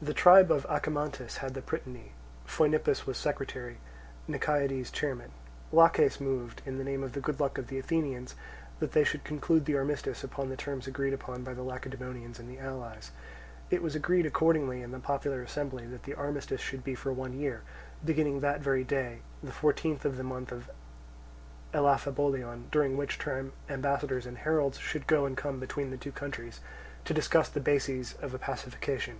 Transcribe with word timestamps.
The 0.00 0.12
tribe 0.12 0.50
of 0.50 0.66
Acamantis 0.66 1.36
had 1.36 1.54
the 1.54 1.62
prytany, 1.62 2.10
Phoenippus 2.44 3.06
was 3.06 3.16
secretary, 3.16 3.78
Niciades 4.28 4.90
chairman. 4.90 5.30
Laches 5.70 6.20
moved, 6.20 6.60
in 6.66 6.76
the 6.76 6.82
name 6.82 7.04
of 7.04 7.12
the 7.12 7.20
good 7.20 7.38
luck 7.38 7.56
of 7.56 7.68
the 7.68 7.78
Athenians, 7.78 8.34
that 8.80 8.90
they 8.90 9.04
should 9.04 9.22
conclude 9.22 9.64
the 9.64 9.76
armistice 9.76 10.24
upon 10.24 10.48
the 10.48 10.56
terms 10.56 10.88
agreed 10.88 11.12
upon 11.12 11.44
by 11.44 11.54
the 11.54 11.62
Lacedaemonians 11.62 12.40
and 12.40 12.50
the 12.50 12.58
allies. 12.58 13.12
It 13.70 13.80
was 13.80 13.94
agreed 13.94 14.26
accordingly 14.26 14.82
in 14.82 14.90
the 14.90 14.98
popular 14.98 15.40
assembly 15.40 15.86
that 15.86 16.02
the 16.02 16.14
armistice 16.14 16.60
should 16.60 16.82
be 16.82 16.96
for 16.96 17.12
one 17.12 17.32
year, 17.38 17.62
beginning 18.04 18.40
that 18.40 18.58
very 18.60 18.82
day, 18.82 19.20
the 19.40 19.52
fourteenth 19.52 20.04
of 20.04 20.16
the 20.16 20.24
month 20.24 20.50
of 20.50 20.68
Elaphebolion; 21.72 22.68
during 22.72 22.96
which 22.96 23.20
time 23.20 23.52
ambassadors 23.68 24.26
and 24.26 24.38
heralds 24.38 24.78
should 24.78 25.06
go 25.06 25.26
and 25.26 25.36
come 25.36 25.60
between 25.60 25.92
the 25.92 25.96
two 25.96 26.10
countries 26.10 26.58
to 27.04 27.14
discuss 27.14 27.48
the 27.48 27.60
bases 27.60 28.14
of 28.20 28.34
a 28.34 28.38
pacification. 28.40 29.18